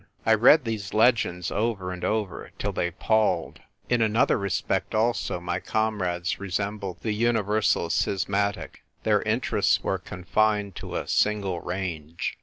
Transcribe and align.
I 0.25 0.33
read 0.33 0.65
these 0.65 0.95
legends 0.95 1.51
over 1.51 1.91
and 1.93 2.03
over 2.03 2.49
till 2.57 2.71
they 2.71 2.89
palled. 2.89 3.59
In 3.87 4.01
another 4.01 4.35
respect 4.35 4.95
also 4.95 5.39
my 5.39 5.59
comrades 5.59 6.39
resembled 6.39 7.01
the 7.01 7.13
universal 7.13 7.87
schismatic— 7.91 8.81
their 9.03 9.21
interests 9.21 9.83
were 9.83 9.99
confined 9.99 10.75
to 10.77 10.95
a 10.95 11.07
single 11.07 11.59
range. 11.61 12.39